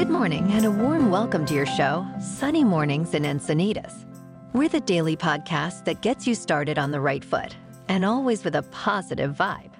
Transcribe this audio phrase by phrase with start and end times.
[0.00, 4.06] Good morning and a warm welcome to your show, Sunny Mornings in Encinitas.
[4.54, 7.54] We're the daily podcast that gets you started on the right foot
[7.86, 9.74] and always with a positive vibe.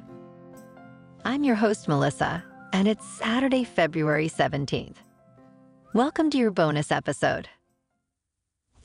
[1.25, 2.45] I'm your host, Melissa,
[2.75, 4.97] and it's Saturday, February 17th.
[5.95, 7.49] Welcome to your bonus episode.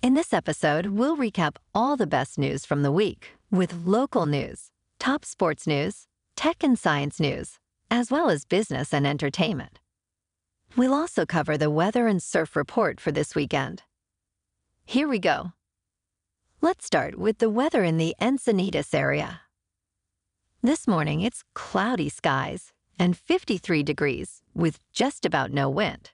[0.02, 4.71] In this episode, we'll recap all the best news from the week with local news,
[5.02, 6.07] top sports news,
[6.38, 7.59] tech and science news,
[7.91, 9.79] as well as business and entertainment.
[10.78, 13.83] We'll also cover the weather and surf report for this weekend.
[14.86, 15.54] Here we go.
[16.60, 19.42] Let's start with the weather in the Encinitas area.
[20.61, 26.11] This morning, it's cloudy skies and 53 degrees with just about no wind.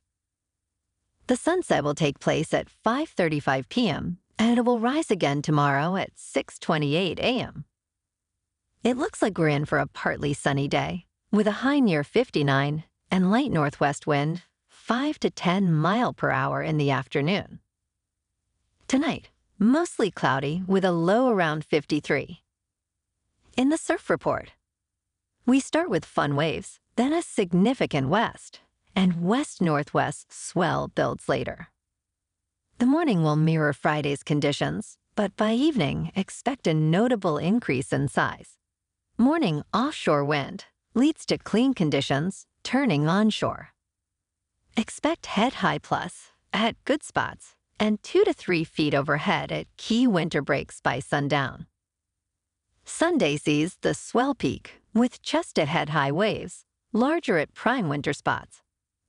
[1.26, 4.20] The sunset will take place at 5:35 p.m.
[4.38, 7.66] and it will rise again tomorrow at 6:28 a.m.
[8.84, 12.84] It looks like we're in for a partly sunny day with a high near 59
[13.10, 14.44] and light northwest wind
[14.81, 17.60] 5 to 10 mile per hour in the afternoon.
[18.88, 19.29] Tonight,
[19.60, 22.41] mostly cloudy with a low around 53.
[23.55, 24.54] In the surf report,
[25.46, 28.62] we start with fun waves, then a significant west,
[28.96, 31.68] and west northwest swell builds later.
[32.79, 38.57] The morning will mirror Friday's conditions, but by evening, expect a notable increase in size.
[39.16, 43.73] Morning offshore wind leads to clean conditions, turning onshore.
[44.77, 50.08] Expect head high plus at good spots and two to three feet overhead at key
[50.08, 51.66] winter breaks by sundown.
[52.86, 58.13] Sunday sees the swell peak with chest at head high waves, larger at prime winter
[58.13, 58.62] spots.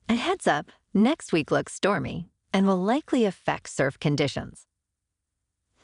[0.09, 4.67] And heads up, next week looks stormy and will likely affect surf conditions.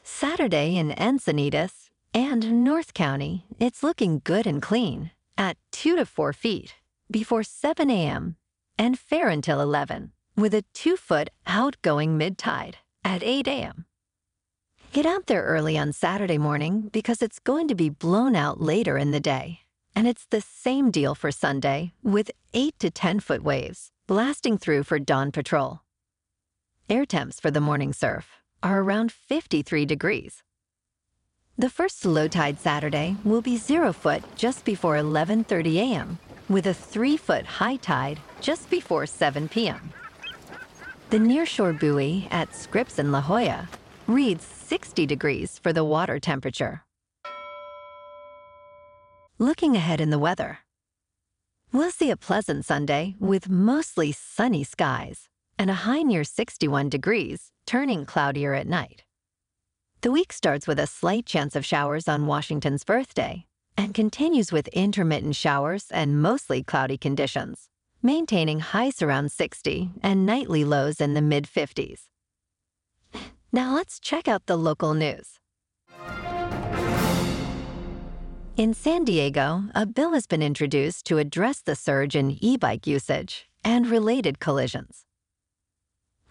[0.03, 6.33] Saturday in Encinitas and North County, it's looking good and clean at 2 to 4
[6.33, 6.75] feet
[7.11, 8.35] before 7 a.m.
[8.79, 13.85] and fair until 11 with a 2 foot outgoing mid tide at 8 a.m.
[14.93, 18.97] Get out there early on Saturday morning because it's going to be blown out later
[18.97, 19.59] in the day.
[19.95, 24.83] And it's the same deal for Sunday with 8 to 10 foot waves blasting through
[24.83, 25.81] for dawn patrol.
[26.89, 30.41] Air temps for the morning surf are around 53 degrees.
[31.59, 36.17] The first low tide Saturday will be 0 foot just before 11:30 a.m.
[36.49, 39.93] with a 3 foot high tide just before 7 p.m.
[41.11, 43.69] The nearshore buoy at Scripps in La Jolla
[44.07, 46.83] reads 60 degrees for the water temperature.
[49.37, 50.59] Looking ahead in the weather,
[51.71, 57.51] we'll see a pleasant Sunday with mostly sunny skies and a high near 61 degrees,
[57.65, 59.03] turning cloudier at night.
[60.01, 63.45] The week starts with a slight chance of showers on Washington's birthday
[63.79, 67.69] and continues with intermittent showers and mostly cloudy conditions,
[68.03, 72.01] maintaining highs around 60 and nightly lows in the mid 50s.
[73.53, 75.39] Now let's check out the local news.
[78.57, 82.85] In San Diego, a bill has been introduced to address the surge in e bike
[82.85, 85.05] usage and related collisions.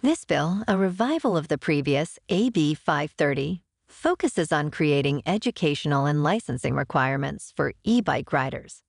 [0.02, 6.74] This bill, a revival of the previous AB 530, focuses on creating educational and licensing
[6.74, 8.82] requirements for e bike riders.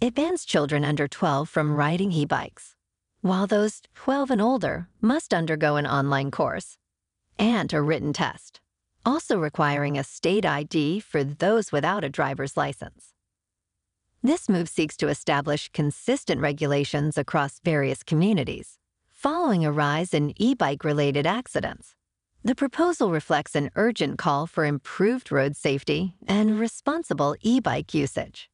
[0.00, 2.74] It bans children under 12 from riding e bikes,
[3.20, 6.76] while those 12 and older must undergo an online course
[7.38, 8.60] and a written test,
[9.06, 13.14] also requiring a state ID for those without a driver's license.
[14.22, 20.54] This move seeks to establish consistent regulations across various communities, following a rise in e
[20.54, 21.94] bike related accidents.
[22.44, 28.50] The proposal reflects an urgent call for improved road safety and responsible e bike usage.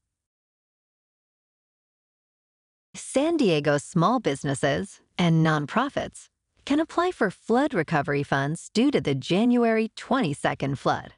[2.94, 6.28] San Diego small businesses and nonprofits
[6.66, 11.14] can apply for flood recovery funds due to the January 22nd flood.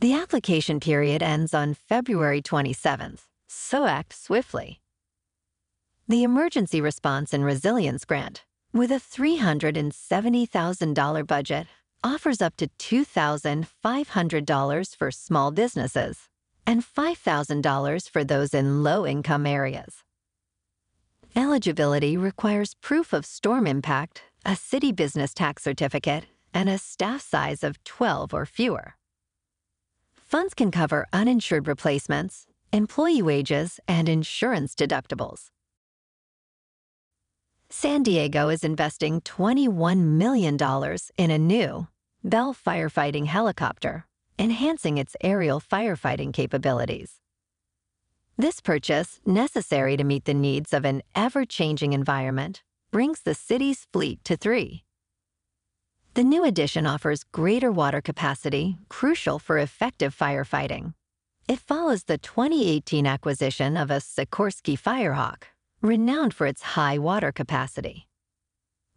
[0.00, 4.80] The application period ends on February 27th, so act swiftly.
[6.06, 11.66] The Emergency Response and Resilience Grant, with a $370,000 budget,
[12.04, 16.28] offers up to $2,500 for small businesses
[16.66, 20.02] and $5,000 for those in low income areas.
[21.34, 27.62] Eligibility requires proof of storm impact, a city business tax certificate, and a staff size
[27.62, 28.94] of 12 or fewer.
[30.16, 35.50] Funds can cover uninsured replacements, employee wages, and insurance deductibles.
[37.72, 40.58] San Diego is investing $21 million
[41.16, 41.86] in a new
[42.24, 44.06] Bell firefighting helicopter,
[44.40, 47.20] enhancing its aerial firefighting capabilities.
[48.36, 53.86] This purchase, necessary to meet the needs of an ever changing environment, brings the city's
[53.92, 54.82] fleet to three.
[56.14, 60.94] The new addition offers greater water capacity, crucial for effective firefighting.
[61.46, 65.44] It follows the 2018 acquisition of a Sikorsky Firehawk,
[65.82, 68.06] renowned for its high water capacity.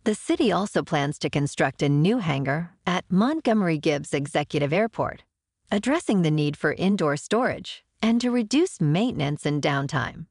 [0.04, 5.24] The city also plans to construct a new hangar at Montgomery Gibbs Executive Airport,
[5.72, 10.26] addressing the need for indoor storage and to reduce maintenance and downtime.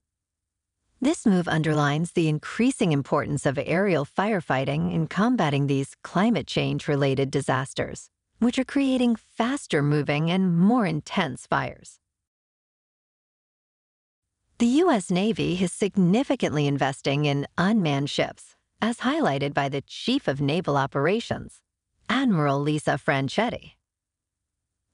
[1.01, 7.31] This move underlines the increasing importance of aerial firefighting in combating these climate change related
[7.31, 8.11] disasters,
[8.41, 11.99] which are creating faster moving and more intense fires.
[14.63, 15.11] The U.S.
[15.11, 21.61] Navy is significantly investing in unmanned ships, as highlighted by the Chief of Naval Operations,
[22.09, 23.73] Admiral Lisa Franchetti.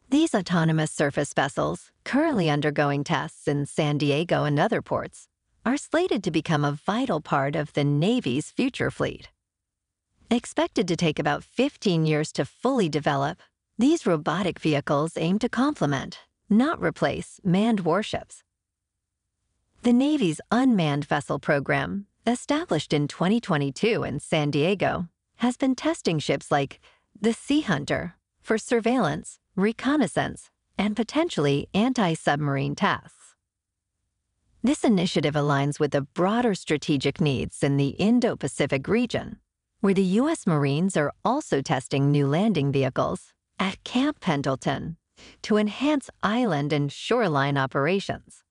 [0.09, 5.29] These autonomous surface vessels, currently undergoing tests in San Diego and other ports,
[5.67, 9.29] are slated to become a vital part of the Navy's future fleet.
[10.31, 13.43] Expected to take about 15 years to fully develop,
[13.76, 18.44] these robotic vehicles aim to complement, not replace, manned warships.
[19.82, 26.50] The Navy's Unmanned Vessel Program, established in 2022 in San Diego, has been testing ships
[26.50, 26.80] like
[27.19, 33.36] the Sea Hunter for surveillance, reconnaissance, and potentially anti submarine tasks.
[34.64, 39.38] This initiative aligns with the broader strategic needs in the Indo Pacific region,
[39.81, 40.44] where the U.S.
[40.44, 44.96] Marines are also testing new landing vehicles at Camp Pendleton
[45.42, 48.42] to enhance island and shoreline operations.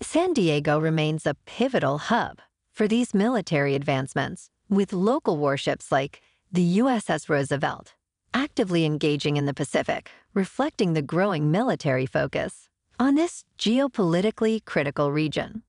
[0.00, 2.40] San Diego remains a pivotal hub
[2.72, 6.20] for these military advancements, with local warships like
[6.50, 7.94] the USS Roosevelt
[8.34, 12.68] actively engaging in the Pacific, reflecting the growing military focus
[12.98, 15.62] on this geopolitically critical region.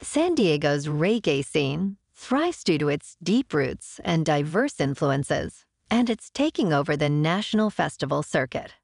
[0.00, 6.30] San Diego's reggae scene thrives due to its deep roots and diverse influences, and it's
[6.30, 8.74] taking over the national festival circuit.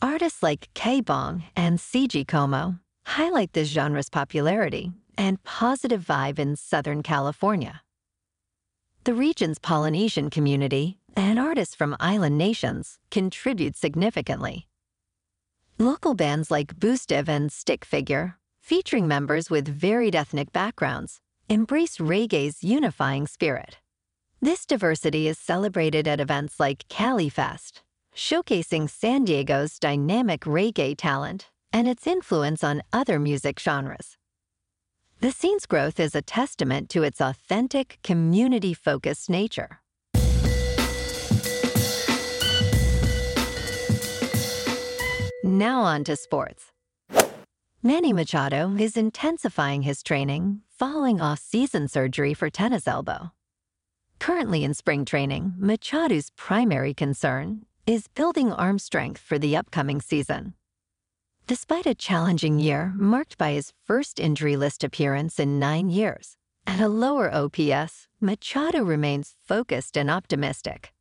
[0.00, 7.02] Artists like K-Bong and CG Como highlight this genre's popularity and positive vibe in Southern
[7.02, 7.82] California.
[9.02, 14.68] The region's Polynesian community and artists from island nations contribute significantly.
[15.78, 22.62] Local bands like Boostive and Stick Figure, featuring members with varied ethnic backgrounds, embrace reggae's
[22.62, 23.78] unifying spirit.
[24.40, 27.80] This diversity is celebrated at events like CaliFest,
[28.18, 34.16] showcasing San Diego's dynamic reggae talent and its influence on other music genres.
[35.20, 39.80] The scene's growth is a testament to its authentic, community focused nature.
[45.44, 46.72] Now on to sports.
[47.82, 53.30] Manny Machado is intensifying his training following off season surgery for tennis elbow.
[54.18, 60.52] Currently in spring training, Machado's primary concern is building arm strength for the upcoming season.
[61.46, 66.36] Despite a challenging year marked by his first injury list appearance in nine years
[66.66, 70.92] and a lower OPS, Machado remains focused and optimistic.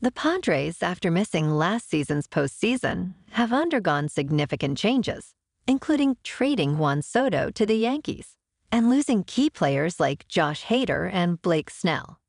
[0.00, 5.34] The Padres, after missing last season's postseason, have undergone significant changes,
[5.66, 8.36] including trading Juan Soto to the Yankees
[8.72, 12.21] and losing key players like Josh Hader and Blake Snell.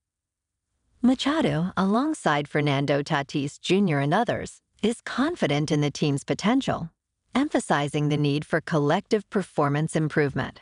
[1.06, 3.98] Machado, alongside Fernando Tatis Jr.
[3.98, 6.92] and others, is confident in the team's potential,
[7.36, 10.62] emphasizing the need for collective performance improvement.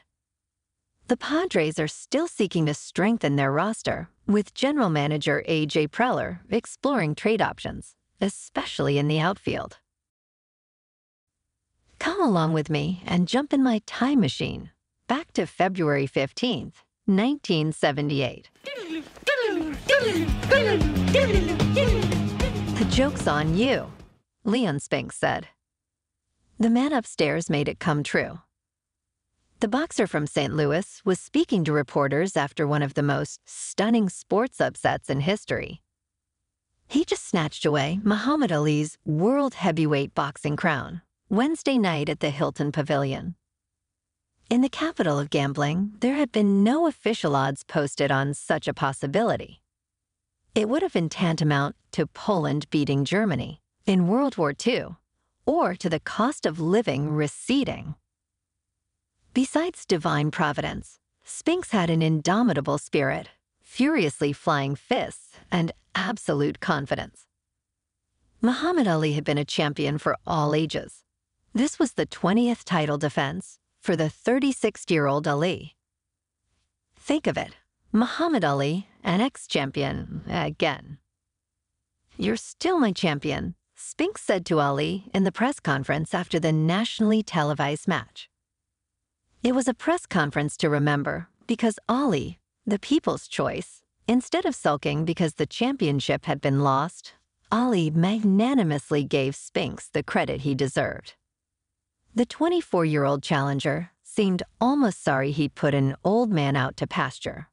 [1.09, 5.89] The Padres are still seeking to strengthen their roster, with general manager A.J.
[5.89, 9.77] Preller exploring trade options, especially in the outfield.
[11.99, 14.71] Come along with me and jump in my time machine
[15.07, 18.49] back to February 15th, 1978.
[22.75, 23.91] The joke's on you,
[24.43, 25.47] Leon Spinks said.
[26.59, 28.39] The man upstairs made it come true.
[29.61, 30.53] The boxer from St.
[30.55, 35.81] Louis was speaking to reporters after one of the most stunning sports upsets in history.
[36.87, 42.71] He just snatched away Muhammad Ali's world heavyweight boxing crown Wednesday night at the Hilton
[42.71, 43.35] Pavilion.
[44.49, 48.73] In the capital of gambling, there had been no official odds posted on such a
[48.73, 49.60] possibility.
[50.53, 54.97] It would have been tantamount to Poland beating Germany in World War II,
[55.45, 57.95] or to the cost of living receding.
[59.33, 63.29] Besides divine providence, Spinks had an indomitable spirit,
[63.61, 67.27] furiously flying fists, and absolute confidence.
[68.41, 71.05] Muhammad Ali had been a champion for all ages.
[71.53, 75.77] This was the 20th title defense for the 36 year old Ali.
[76.97, 77.55] Think of it
[77.93, 80.97] Muhammad Ali, an ex champion, again.
[82.17, 87.23] You're still my champion, Spinks said to Ali in the press conference after the nationally
[87.23, 88.29] televised match.
[89.43, 95.03] It was a press conference to remember because Ali, the people's choice, instead of sulking
[95.03, 97.13] because the championship had been lost,
[97.51, 101.15] Ali magnanimously gave Spinks the credit he deserved.
[102.13, 106.87] The 24 year old challenger seemed almost sorry he'd put an old man out to
[106.87, 107.47] pasture.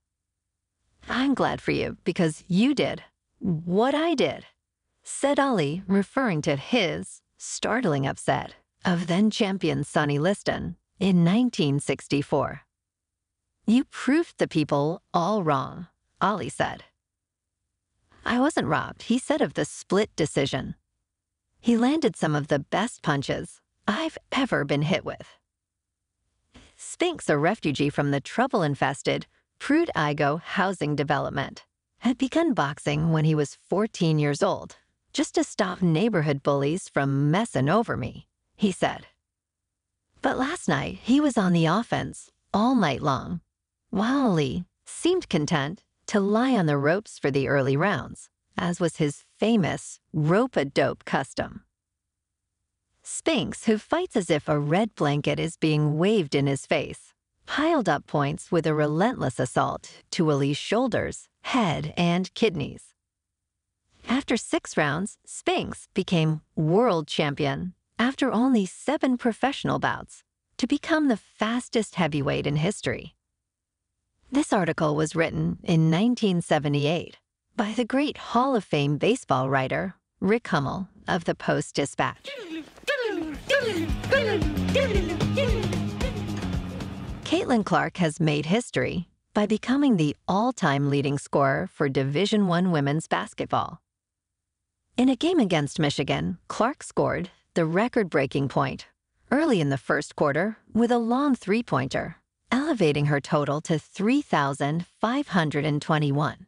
[1.08, 3.02] I'm glad for you because you did
[3.40, 4.44] what I did
[5.10, 12.60] said Ali, referring to his startling upset of then champion Sonny Liston in 1964.
[13.66, 15.86] You proved the people all wrong,
[16.20, 16.84] Ali said.
[18.24, 20.74] I wasn't robbed, he said of the split decision.
[21.58, 25.38] He landed some of the best punches I've ever been hit with.
[26.76, 29.26] Spinks, a refugee from the trouble infested
[29.58, 31.64] Pruitt-Igoe housing development,
[31.98, 34.76] had begun boxing when he was 14 years old
[35.12, 39.06] just to stop neighborhood bullies from messing over me, he said.
[40.22, 43.40] But last night, he was on the offense all night long,
[43.92, 49.24] Lee seemed content to lie on the ropes for the early rounds, as was his
[49.38, 51.64] famous rope-a-dope custom.
[53.02, 57.12] Spinks, who fights as if a red blanket is being waved in his face,
[57.48, 62.92] piled up points with a relentless assault to Ali's shoulders, head, and kidneys.
[64.06, 70.22] After six rounds, Spinks became world champion after only seven professional bouts
[70.58, 73.14] to become the fastest heavyweight in history.
[74.30, 77.16] This article was written in 1978
[77.56, 82.28] by the great Hall of Fame baseball writer Rick Hummel of the Post Dispatch.
[87.28, 93.06] Caitlin Clark has made history by becoming the all-time leading scorer for Division I women's
[93.06, 93.82] basketball.
[94.96, 98.86] In a game against Michigan, Clark scored the record-breaking point
[99.30, 102.16] early in the first quarter with a long three-pointer,
[102.50, 106.46] elevating her total to 3,521.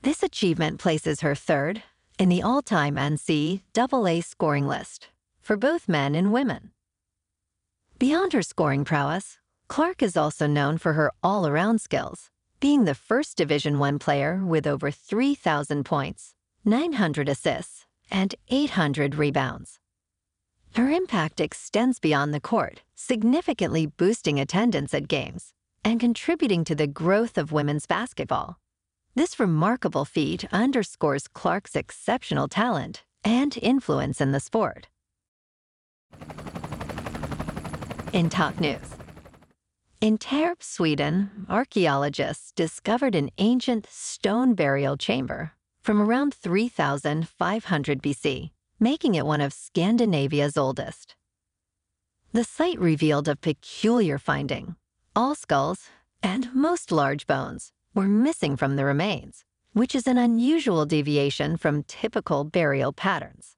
[0.00, 1.82] This achievement places her third
[2.18, 5.08] in the all-time NCAA scoring list
[5.42, 6.70] for both men and women.
[7.98, 12.30] Beyond her scoring prowess, Clark is also known for her all-around skills,
[12.60, 19.78] being the first Division I player with over 3,000 points 900 assists, and 800 rebounds.
[20.74, 25.52] Her impact extends beyond the court, significantly boosting attendance at games
[25.84, 28.58] and contributing to the growth of women's basketball.
[29.14, 34.88] This remarkable feat underscores Clark's exceptional talent and influence in the sport.
[38.12, 38.95] In top news,
[40.00, 49.14] in Tierp, Sweden, archaeologists discovered an ancient stone burial chamber from around 3500 BC, making
[49.14, 51.16] it one of Scandinavia's oldest.
[52.32, 54.76] The site revealed a peculiar finding.
[55.14, 55.88] All skulls,
[56.22, 61.84] and most large bones, were missing from the remains, which is an unusual deviation from
[61.84, 63.56] typical burial patterns.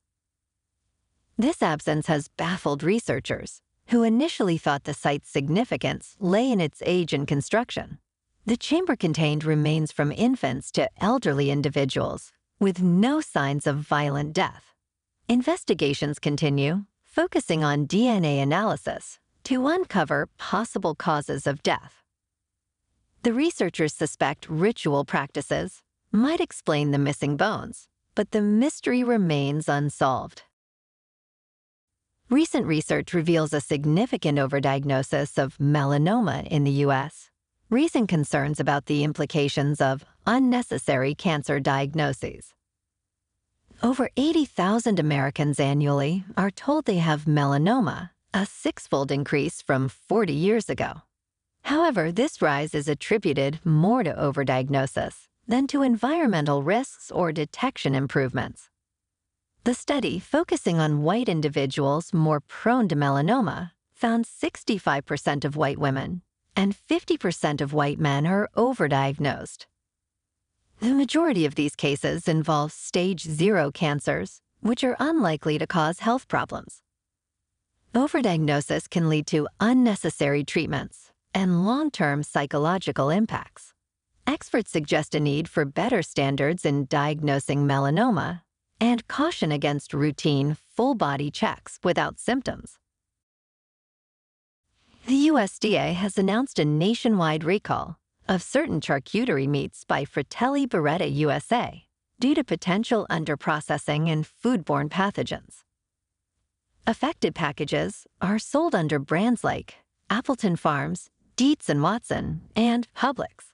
[1.36, 7.12] This absence has baffled researchers, who initially thought the site's significance lay in its age
[7.12, 7.98] and construction.
[8.46, 14.74] The chamber contained remains from infants to elderly individuals with no signs of violent death.
[15.28, 22.02] Investigations continue, focusing on DNA analysis to uncover possible causes of death.
[23.22, 30.42] The researchers suspect ritual practices might explain the missing bones, but the mystery remains unsolved.
[32.30, 37.28] Recent research reveals a significant overdiagnosis of melanoma in the U.S
[37.70, 42.54] Recent concerns about the implications of unnecessary cancer diagnoses.
[43.82, 50.70] Over 80,000 Americans annually are told they have melanoma, a six-fold increase from 40 years
[50.70, 51.02] ago.
[51.64, 58.70] However, this rise is attributed more to overdiagnosis than to environmental risks or detection improvements.
[59.64, 66.22] The study, focusing on white individuals more prone to melanoma, found 65% of white women
[66.56, 69.66] and 50% of white men are overdiagnosed.
[70.80, 76.26] The majority of these cases involve stage zero cancers, which are unlikely to cause health
[76.28, 76.82] problems.
[77.94, 83.72] Overdiagnosis can lead to unnecessary treatments and long-term psychological impacts.
[84.26, 88.42] Experts suggest a need for better standards in diagnosing melanoma
[88.80, 92.78] and caution against routine full-body checks without symptoms.
[95.06, 101.84] The USDA has announced a nationwide recall of certain charcuterie meats by Fratelli Beretta USA
[102.20, 105.64] due to potential underprocessing and foodborne pathogens.
[106.86, 109.76] Affected packages are sold under brands like
[110.10, 113.52] Appleton Farms, Dietz and Watson, and Publix.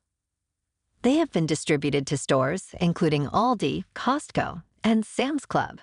[1.03, 5.81] They have been distributed to stores including Aldi, Costco, and Sam's Club.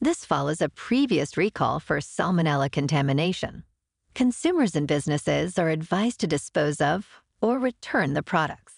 [0.00, 3.64] This follows a previous recall for salmonella contamination.
[4.14, 8.74] Consumers and businesses are advised to dispose of or return the products.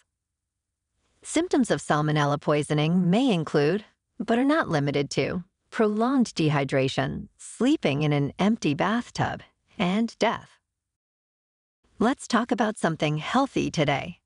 [1.22, 3.84] Symptoms of salmonella poisoning may include,
[4.18, 9.42] but are not limited to, prolonged dehydration, sleeping in an empty bathtub,
[9.78, 10.58] and death.
[11.98, 14.20] Let's talk about something healthy today.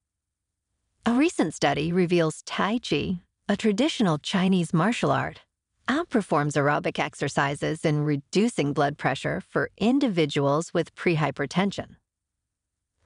[1.04, 5.42] A recent study reveals Tai Chi, a traditional Chinese martial art,
[5.86, 11.96] outperforms aerobic exercises in reducing blood pressure for individuals with prehypertension.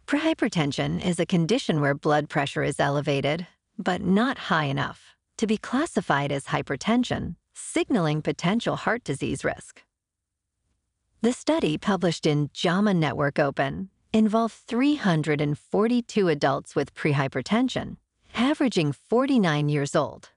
[0.07, 5.57] Prehypertension is a condition where blood pressure is elevated, but not high enough, to be
[5.59, 9.83] classified as hypertension, signaling potential heart disease risk.
[11.21, 17.97] The study published in JAMA Network Open involved 342 adults with prehypertension,
[18.39, 20.31] averaging 49 years old.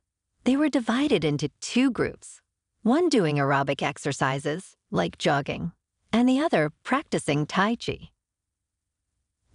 [0.44, 2.42] They were divided into two groups,
[2.82, 5.72] one doing aerobic exercises, like jogging,
[6.12, 8.10] and the other practicing Tai Chi.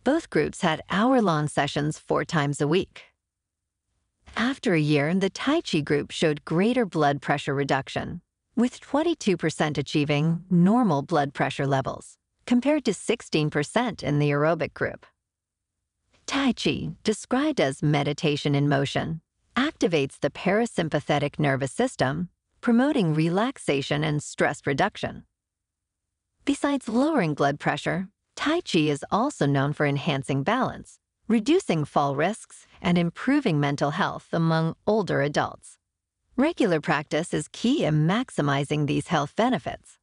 [0.04, 3.06] Both groups had hour long sessions four times a week.
[4.36, 8.20] After a year, the Tai Chi group showed greater blood pressure reduction,
[8.54, 15.04] with 22% achieving normal blood pressure levels, compared to 16% in the aerobic group.
[16.36, 19.22] Tai Chi, described as meditation in motion,
[19.56, 22.28] activates the parasympathetic nervous system,
[22.60, 25.24] promoting relaxation and stress reduction.
[26.44, 32.66] Besides lowering blood pressure, Tai Chi is also known for enhancing balance, reducing fall risks,
[32.82, 35.78] and improving mental health among older adults.
[36.36, 39.95] Regular practice is key in maximizing these health benefits.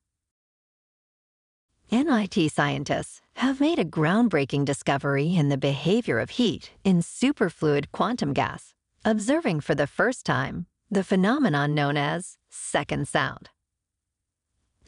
[1.94, 8.34] MIT scientists have made a groundbreaking discovery in the behavior of heat in superfluid quantum
[8.34, 8.74] gas,
[9.06, 13.52] observing for the first time the phenomenon known as second sound.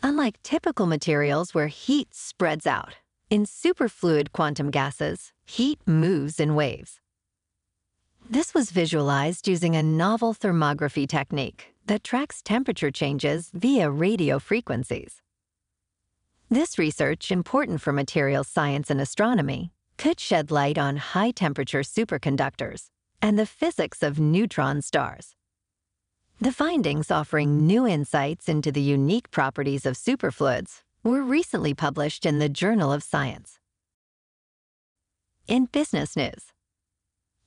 [0.02, 2.96] Unlike typical materials where heat spreads out,
[3.30, 7.00] in superfluid quantum gases, heat moves in waves.
[8.28, 15.22] This was visualized using a novel thermography technique that tracks temperature changes via radio frequencies.
[16.50, 22.90] This research, important for materials science and astronomy, could shed light on high temperature superconductors
[23.22, 25.36] and the physics of neutron stars.
[26.40, 32.40] The findings offering new insights into the unique properties of superfluids were recently published in
[32.40, 33.58] the Journal of Science.
[35.48, 36.52] In business news,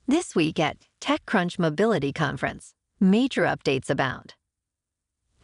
[0.09, 4.35] this week at TechCrunch Mobility Conference, major updates abound.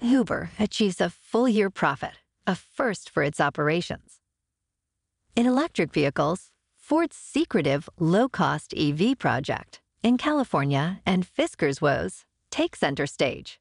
[0.01, 2.15] Uber achieves a full year profit,
[2.47, 4.21] a first for its operations.
[5.37, 12.77] In electric vehicles, Ford's secretive low cost EV project in California and Fisker's woes take
[12.77, 13.59] center stage.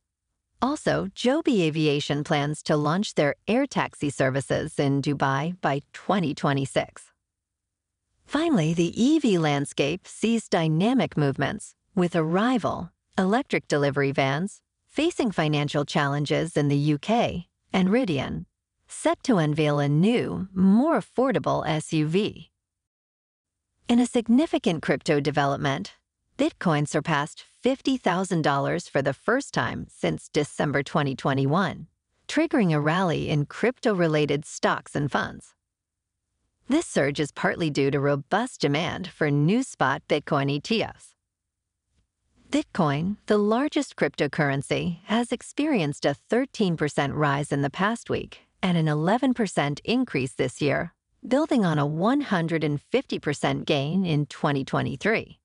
[0.62, 7.12] Also, Joby Aviation plans to launch their air taxi services in Dubai by 2026.
[8.26, 16.56] Finally, the EV landscape sees dynamic movements, with Arrival, electric delivery vans, facing financial challenges
[16.56, 18.46] in the UK, and Rivian,
[18.93, 22.49] set to unveil a new, more affordable SUV.
[23.89, 25.93] In a significant crypto development,
[26.38, 31.88] Bitcoin surpassed $50,000 for the first time since December 2021,
[32.27, 35.53] triggering a rally in crypto related stocks and funds.
[36.69, 41.10] This surge is partly due to robust demand for new spot Bitcoin ETFs.
[42.49, 48.86] Bitcoin, the largest cryptocurrency, has experienced a 13% rise in the past week and an
[48.86, 50.93] 11% increase this year,
[51.28, 55.39] building on a 150% gain in 2023.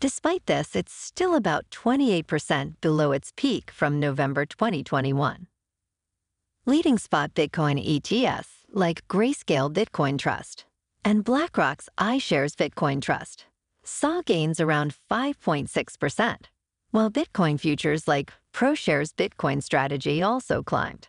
[0.00, 5.48] Despite this, it's still about 28% below its peak from November 2021.
[6.66, 10.64] Leading spot Bitcoin ETFs like Grayscale Bitcoin Trust
[11.04, 13.46] and BlackRock's iShares Bitcoin Trust
[13.84, 16.36] saw gains around 5.6%,
[16.90, 21.08] while Bitcoin futures like ProShares Bitcoin Strategy also climbed.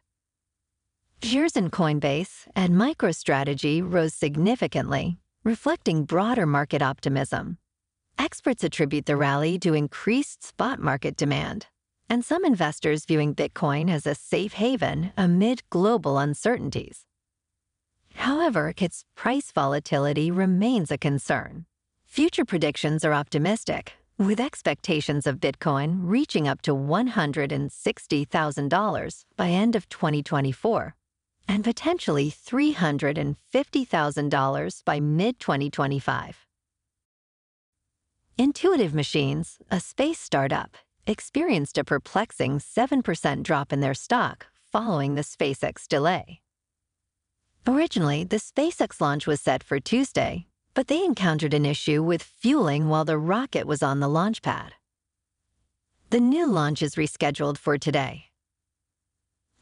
[1.25, 7.57] Shares in Coinbase and MicroStrategy rose significantly, reflecting broader market optimism.
[8.19, 11.65] Experts attribute the rally to increased spot market demand,
[12.07, 17.05] and some investors viewing Bitcoin as a safe haven amid global uncertainties.
[18.13, 21.65] However, its price volatility remains a concern,
[22.05, 29.89] Future predictions are optimistic, with expectations of Bitcoin reaching up to $160,000 by end of
[29.89, 30.95] 2024
[31.47, 36.45] and potentially $350,000 by mid 2025.
[38.37, 40.75] Intuitive Machines, a space startup,
[41.07, 46.41] experienced a perplexing 7% drop in their stock following the SpaceX delay.
[47.67, 52.89] Originally, the SpaceX launch was set for Tuesday, but they encountered an issue with fueling
[52.89, 54.73] while the rocket was on the launch pad.
[56.09, 58.25] The new launch is rescheduled for today.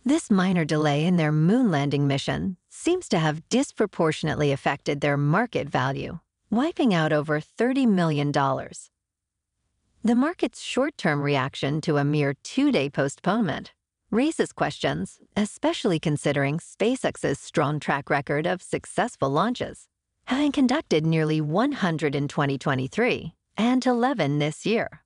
[0.05, 5.69] This minor delay in their moon landing mission seems to have disproportionately affected their market
[5.69, 8.29] value, wiping out over $30 million.
[8.29, 13.71] The market's short term reaction to a mere two day postponement
[14.11, 19.87] raises questions, especially considering SpaceX's strong track record of successful launches,
[20.25, 25.02] having conducted nearly 100 in 2023 and 11 this year.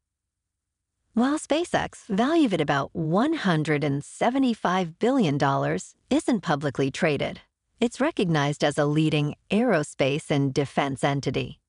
[1.17, 5.79] While SpaceX, valued at about $175 billion,
[6.11, 7.41] isn't publicly traded,
[7.79, 11.59] it's recognized as a leading aerospace and defense entity.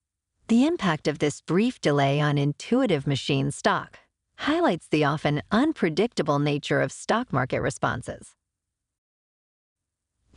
[0.49, 3.99] The impact of this brief delay on Intuitive Machines stock
[4.37, 8.35] highlights the often unpredictable nature of stock market responses.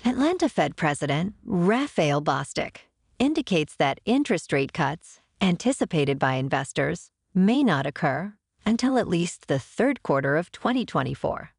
[0.06, 2.78] Atlanta Fed President Raphael Bostic
[3.20, 9.60] indicates that interest rate cuts, anticipated by investors, may not occur until at least the
[9.60, 11.52] third quarter of 2024.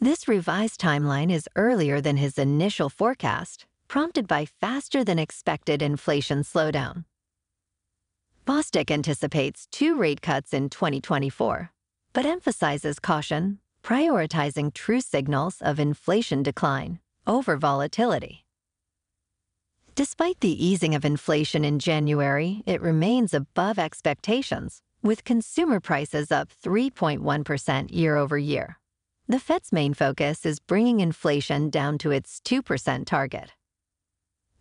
[0.00, 6.42] This revised timeline is earlier than his initial forecast, prompted by faster than expected inflation
[6.42, 7.04] slowdown.
[8.46, 11.70] Bostic anticipates two rate cuts in 2024,
[12.12, 18.44] but emphasizes caution, prioritizing true signals of inflation decline over volatility.
[19.94, 26.50] Despite the easing of inflation in January, it remains above expectations, with consumer prices up
[26.64, 28.78] 3.1% year over year.
[29.28, 33.52] The Fed's main focus is bringing inflation down to its 2% target.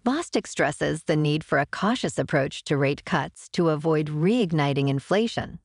[0.05, 5.59] Bostic stresses the need for a cautious approach to rate cuts to avoid reigniting inflation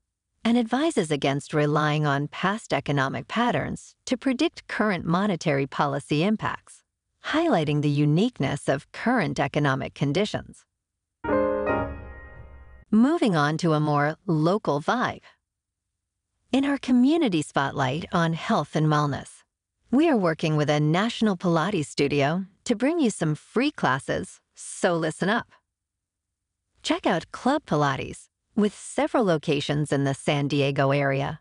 [0.44, 6.82] and advises against relying on past economic patterns to predict current monetary policy impacts,
[7.26, 10.64] highlighting the uniqueness of current economic conditions.
[12.92, 15.22] Moving on to a more local vibe.
[16.50, 19.44] In our community spotlight on health and wellness,
[19.92, 24.96] we are working with a national Pilates studio to bring you some free classes, so
[24.96, 25.46] listen up.
[26.82, 28.26] Check out Club Pilates
[28.56, 31.38] with several locations in the San Diego area.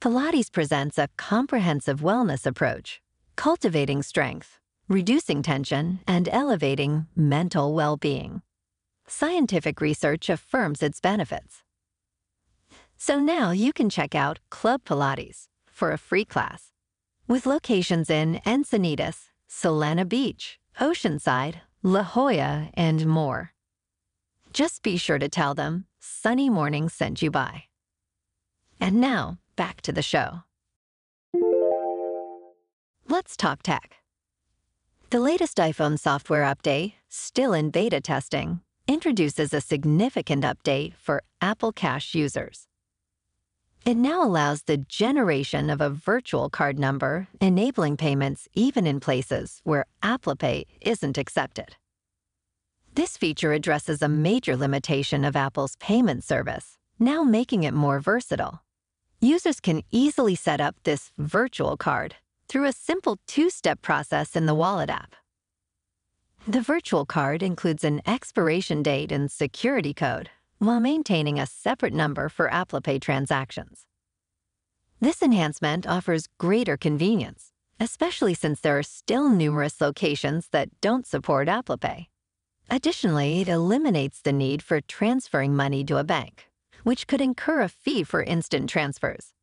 [0.00, 3.00] Pilates presents a comprehensive wellness approach,
[3.36, 4.58] cultivating strength,
[4.88, 8.42] reducing tension, and elevating mental well being.
[9.10, 11.62] Scientific research affirms its benefits.
[12.98, 16.72] So now you can check out Club Pilates for a free class
[17.26, 23.54] with locations in Encinitas, Solana Beach, Oceanside, La Jolla, and more.
[24.52, 27.64] Just be sure to tell them Sunny Morning sent you by.
[28.78, 30.42] And now, back to the show.
[33.08, 33.96] Let's talk tech.
[35.10, 41.72] The latest iPhone software update, still in beta testing, introduces a significant update for Apple
[41.72, 42.66] Cash users.
[43.84, 49.60] It now allows the generation of a virtual card number, enabling payments even in places
[49.62, 51.76] where Apple Pay isn't accepted.
[52.94, 58.62] This feature addresses a major limitation of Apple's payment service, now making it more versatile.
[59.20, 62.16] Users can easily set up this virtual card
[62.48, 65.14] through a simple two step process in the Wallet app.
[66.48, 72.30] The virtual card includes an expiration date and security code while maintaining a separate number
[72.30, 73.84] for Apple Pay transactions.
[74.98, 81.50] This enhancement offers greater convenience, especially since there are still numerous locations that don't support
[81.50, 82.08] Apple Pay.
[82.70, 86.48] Additionally, it eliminates the need for transferring money to a bank,
[86.82, 89.34] which could incur a fee for instant transfers.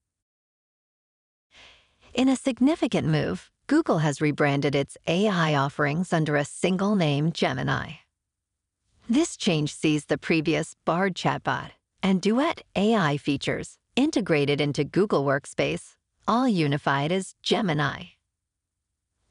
[2.15, 7.93] In a significant move, Google has rebranded its AI offerings under a single name Gemini.
[9.09, 11.71] This change sees the previous Bard chatbot
[12.03, 15.95] and Duet AI features integrated into Google Workspace,
[16.27, 18.03] all unified as Gemini.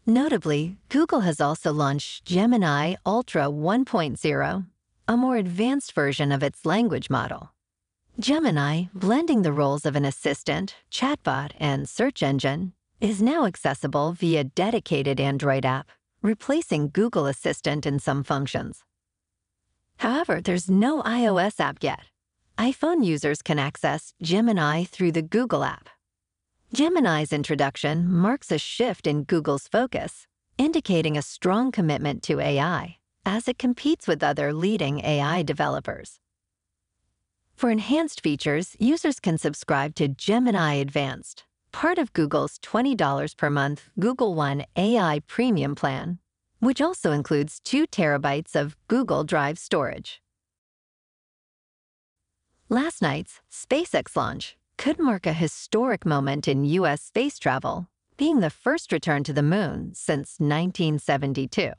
[0.05, 4.67] Notably, Google has also launched Gemini Ultra 1.0,
[5.07, 7.53] a more advanced version of its language model.
[8.19, 12.73] Gemini, blending the roles of an assistant, chatbot, and search engine,
[13.05, 15.91] is now accessible via dedicated Android app,
[16.23, 18.83] replacing Google Assistant in some functions.
[19.99, 22.01] However, there's no iOS app yet.
[22.57, 25.91] iPhone users can access Gemini through the Google app.
[26.73, 33.49] Gemini's introduction marks a shift in Google's focus, indicating a strong commitment to AI as
[33.49, 36.21] it competes with other leading AI developers.
[37.55, 43.91] For enhanced features, users can subscribe to Gemini Advanced, part of Google's $20 per month
[43.99, 46.21] Google One AI Premium plan,
[46.61, 50.23] which also includes 2 terabytes of Google Drive storage.
[52.69, 57.03] Last night's SpaceX launch could mark a historic moment in U.S.
[57.03, 61.73] space travel, being the first return to the moon since 1972.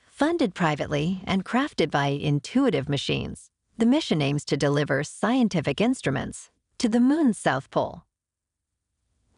[0.00, 6.88] Funded privately and crafted by intuitive machines, the mission aims to deliver scientific instruments to
[6.88, 8.02] the moon's south pole.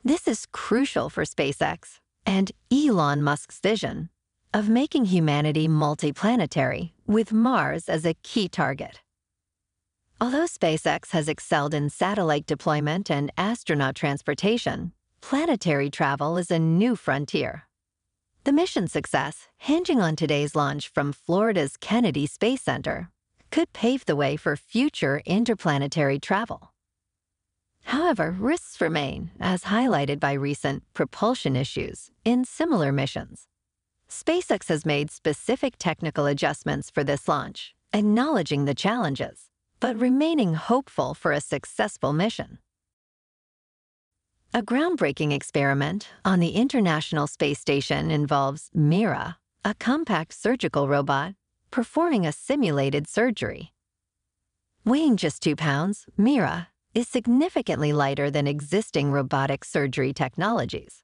[0.06, 4.08] This is crucial for SpaceX and Elon Musk's vision
[4.54, 9.00] of making humanity multiplanetary with Mars as a key target.
[10.20, 16.94] Although SpaceX has excelled in satellite deployment and astronaut transportation, planetary travel is a new
[16.94, 17.64] frontier.
[18.44, 23.10] The mission success, hinging on today's launch from Florida's Kennedy Space Center,
[23.50, 26.70] could pave the way for future interplanetary travel.
[27.86, 33.46] However, risks remain, as highlighted by recent propulsion issues in similar missions.
[34.10, 41.14] SpaceX has made specific technical adjustments for this launch, acknowledging the challenges but remaining hopeful
[41.14, 42.58] for a successful mission.
[44.54, 51.34] A groundbreaking experiment on the International Space Station involves Mira, a compact surgical robot
[51.70, 53.72] performing a simulated surgery.
[54.84, 61.02] Weighing just two pounds, Mira is significantly lighter than existing robotic surgery technologies.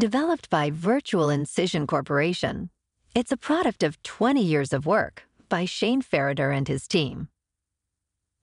[0.00, 2.70] Developed by Virtual Incision Corporation,
[3.14, 7.28] it's a product of 20 years of work by Shane Farritor and his team.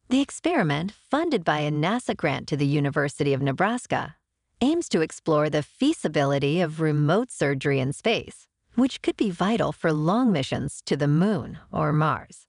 [0.07, 4.15] The experiment, funded by a NASA grant to the University of Nebraska,
[4.61, 9.91] aims to explore the feasibility of remote surgery in space, which could be vital for
[9.91, 12.47] long missions to the Moon or Mars.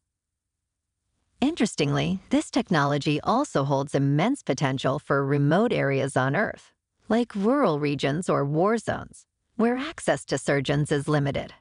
[1.42, 6.72] Interestingly, this technology also holds immense potential for remote areas on Earth,
[7.08, 9.26] like rural regions or war zones,
[9.56, 11.52] where access to surgeons is limited.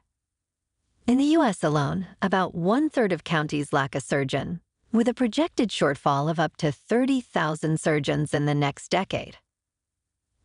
[1.08, 4.60] In the US alone, about one third of counties lack a surgeon,
[4.92, 9.38] with a projected shortfall of up to 30,000 surgeons in the next decade.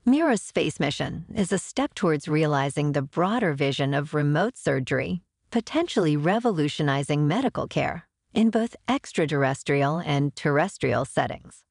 [0.03, 5.21] Mira's space mission is a step towards realizing the broader vision of remote surgery,
[5.51, 11.63] potentially revolutionizing medical care in both extraterrestrial and terrestrial settings.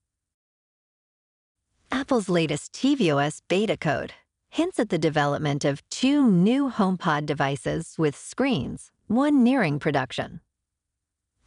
[1.93, 4.13] Apple's latest tvOS beta code
[4.51, 10.41] hints at the development of two new HomePod devices with screens, one nearing production.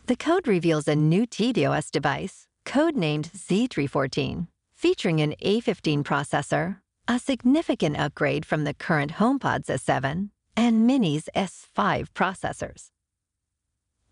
[0.05, 6.77] The code reveals a new tvOS device, codenamed Z314, featuring an A15 processor,
[7.09, 12.91] a significant upgrade from the current HomePod's S7, and Mini's S5 processors.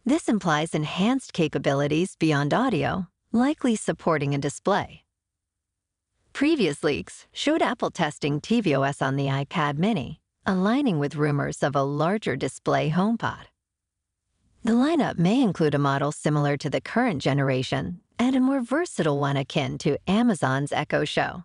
[0.08, 5.04] This implies enhanced capabilities beyond audio, likely supporting a display.
[6.32, 11.84] Previous leaks showed Apple testing tvOS on the iPad mini, aligning with rumors of a
[11.84, 13.48] larger display HomePod.
[14.64, 19.20] The lineup may include a model similar to the current generation and a more versatile
[19.20, 21.44] one akin to Amazon's Echo Show.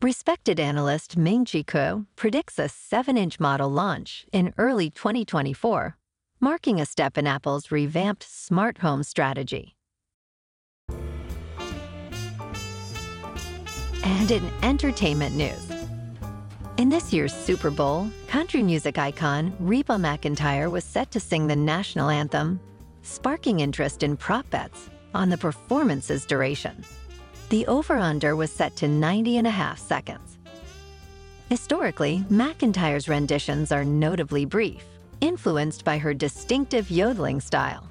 [0.00, 5.98] Respected analyst Ming Chi Kuo predicts a 7 inch model launch in early 2024,
[6.40, 9.76] marking a step in Apple's revamped smart home strategy.
[14.02, 15.70] And in entertainment news,
[16.78, 21.56] in this year's Super Bowl, country music icon Reba McEntire was set to sing the
[21.56, 22.58] national anthem,
[23.02, 26.82] sparking interest in prop bets on the performance's duration.
[27.50, 30.38] The over-under was set to 90 and a half seconds.
[31.50, 34.84] Historically, McEntire's renditions are notably brief,
[35.20, 37.88] influenced by her distinctive yodeling style.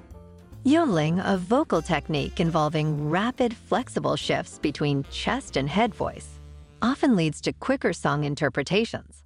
[0.64, 6.38] Yodeling, a vocal technique involving rapid, flexible shifts between chest and head voice,
[6.82, 9.24] often leads to quicker song interpretations.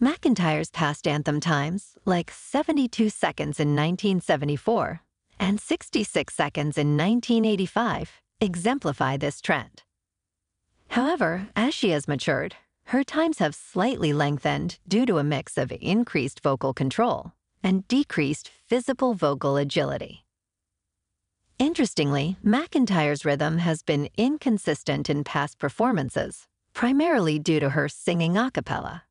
[0.00, 5.00] McEntire's past anthem times, like 72 seconds in 1974
[5.40, 9.82] and 66 seconds in 1985, exemplify this trend.
[10.88, 12.54] However, as she has matured,
[12.86, 18.50] her times have slightly lengthened due to a mix of increased vocal control and decreased
[18.66, 20.24] physical vocal agility.
[21.58, 28.50] Interestingly, McEntire's rhythm has been inconsistent in past performances, primarily due to her singing a
[28.50, 29.04] cappella.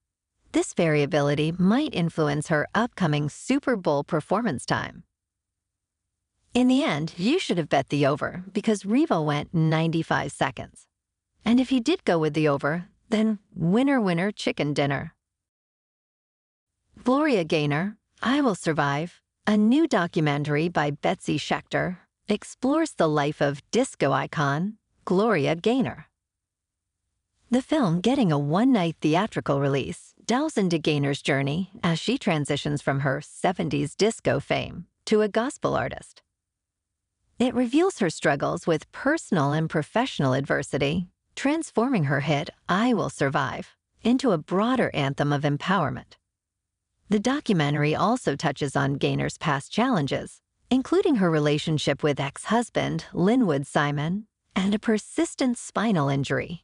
[0.51, 5.03] This variability might influence her upcoming Super Bowl performance time.
[6.53, 10.85] In the end, you should have bet the over because Reba went 95 seconds.
[11.43, 15.13] And if you did go with the over, then winner, winner, chicken dinner.
[17.03, 21.97] Gloria Gaynor, I Will Survive, a new documentary by Betsy Schechter,
[22.27, 26.07] explores the life of disco icon Gloria Gaynor.
[27.51, 32.81] The film, getting a one night theatrical release, delves into Gaynor's journey as she transitions
[32.81, 36.23] from her 70s disco fame to a gospel artist.
[37.37, 43.75] It reveals her struggles with personal and professional adversity, transforming her hit I Will Survive
[44.03, 46.17] into a broader anthem of empowerment.
[47.09, 53.67] The documentary also touches on Gaynor's past challenges, including her relationship with ex husband Linwood
[53.67, 56.63] Simon and a persistent spinal injury.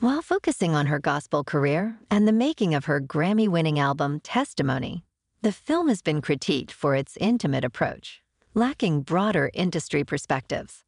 [0.00, 5.04] While focusing on her gospel career and the making of her Grammy winning album Testimony,
[5.42, 8.22] the film has been critiqued for its intimate approach,
[8.54, 10.84] lacking broader industry perspectives.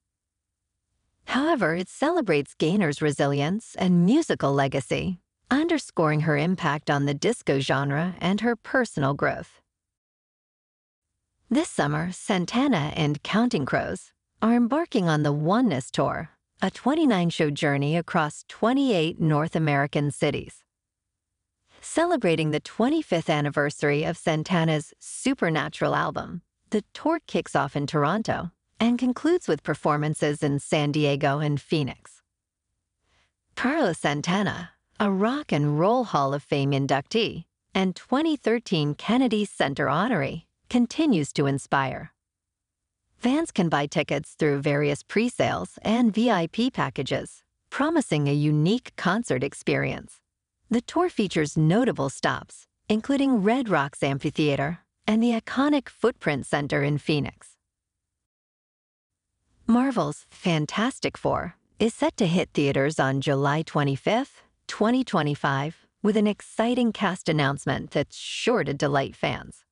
[1.27, 5.19] However, it celebrates Gaynor's resilience and musical legacy
[5.53, 9.61] underscoring her impact on the disco genre and her personal growth.
[11.51, 16.31] This summer, Santana and Counting Crows are embarking on the Oneness Tour,
[16.63, 20.65] a 29 show journey across 28 North American cities.
[21.83, 28.99] Celebrating the 25th anniversary of Santana's Supernatural album, the tour kicks off in Toronto and
[28.99, 32.21] concludes with performances in San Diego and Phoenix.
[33.55, 40.47] Carlos Santana, a Rock and Roll Hall of Fame inductee and 2013 Kennedy Center honoree,
[40.69, 42.13] continues to inspire.
[43.17, 49.45] Fans can buy tickets through various pre sales and VIP packages, promising a unique concert
[49.45, 50.19] experience.
[50.71, 56.99] The tour features notable stops, including Red Rocks Amphitheater and the iconic Footprint Center in
[56.99, 57.52] Phoenix.
[59.73, 66.93] Marvel's Fantastic Four is set to hit theaters on July 25th 2025 with an exciting
[66.93, 69.65] cast announcement that's sure to delight fans.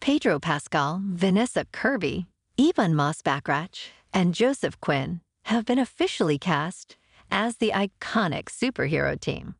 [0.00, 6.96] Pedro Pascal, Vanessa Kirby, Ebon Moss-Bachrach, and Joseph Quinn have been officially cast
[7.30, 9.54] as the iconic superhero team.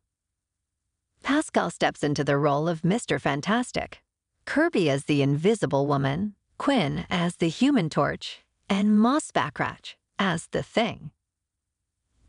[1.23, 3.21] Pascal steps into the role of Mr.
[3.21, 4.01] Fantastic,
[4.43, 11.11] Kirby as the Invisible Woman, Quinn as the Human Torch, and Moss-Bachrach as the Thing.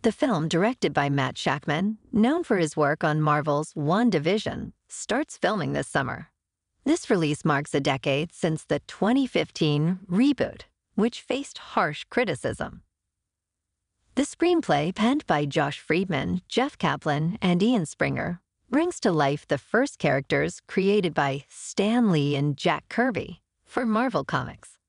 [0.02, 5.74] The film, directed by Matt Shakman, known for his work on Marvel's WandaVision, starts filming
[5.74, 6.28] this summer.
[6.84, 10.62] This release marks a decade since the 2015 reboot,
[10.94, 12.82] which faced harsh criticism.
[14.14, 19.58] The screenplay, penned by Josh Friedman, Jeff Kaplan, and Ian Springer, brings to life the
[19.58, 24.79] first characters created by Stan Lee and Jack Kirby for Marvel Comics.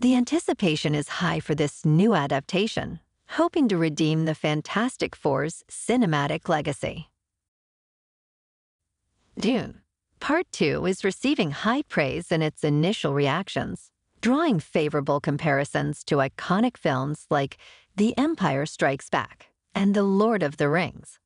[0.00, 6.48] The anticipation is high for this new adaptation, hoping to redeem the Fantastic Four's cinematic
[6.48, 7.08] legacy.
[9.36, 9.80] Dune,
[10.20, 16.76] Part 2 is receiving high praise in its initial reactions, drawing favorable comparisons to iconic
[16.76, 17.56] films like
[17.96, 21.18] The Empire Strikes Back and The Lord of the Rings.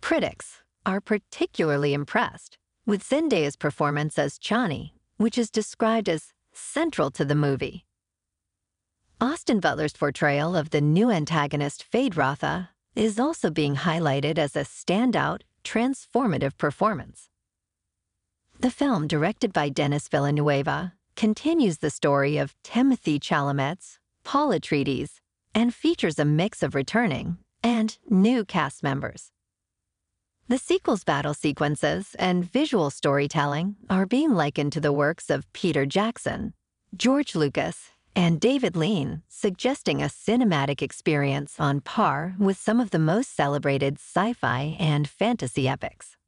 [0.00, 7.24] Critics are particularly impressed with Zendaya's performance as Chani, which is described as central to
[7.24, 7.84] the movie
[9.22, 15.42] Austin Butler's portrayal of the new antagonist Feyd-Rautha is also being highlighted as a standout,
[15.62, 17.28] transformative performance.
[18.58, 25.20] The film, directed by Denis Villeneuve, continues the story of Timothée Chalamet's Paul Atreides
[25.54, 29.30] and features a mix of returning and new cast members.
[30.52, 35.86] The sequel's battle sequences and visual storytelling are being likened to the works of Peter
[35.86, 36.52] Jackson,
[36.94, 42.98] George Lucas, and David Lean, suggesting a cinematic experience on par with some of the
[42.98, 46.18] most celebrated sci fi and fantasy epics.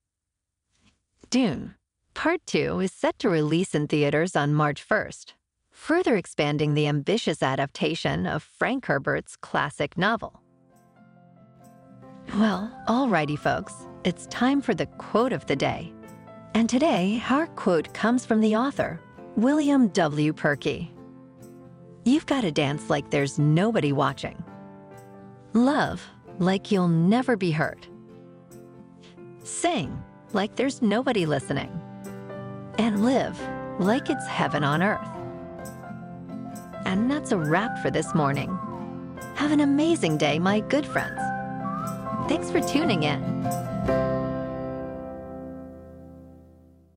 [1.29, 1.75] Dune,
[2.14, 5.35] Part 2 is set to release in theaters on March 1st,
[5.70, 10.41] further expanding the ambitious adaptation of Frank Herbert's classic novel.
[12.37, 15.92] Well, alrighty, folks, it's time for the quote of the day.
[16.55, 19.00] And today, our quote comes from the author,
[19.36, 20.32] William W.
[20.34, 20.90] Purkey.
[22.05, 24.44] You've got to dance like there's nobody watching.
[25.55, 26.07] Love
[26.38, 27.88] like you'll never be hurt.
[29.42, 30.02] Sing
[30.34, 31.80] like there's nobody listening.
[32.78, 33.40] And live
[33.80, 35.09] like it's heaven on earth.
[36.84, 38.59] And that's a wrap for this morning.
[39.36, 41.18] Have an amazing day, my good friends.
[42.28, 43.64] Thanks for tuning in.